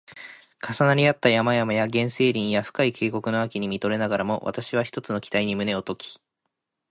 [0.67, 6.19] 重なり合った山々や原生林や深い渓谷の秋に見とれながらも、わたしは一つの期待に胸をとき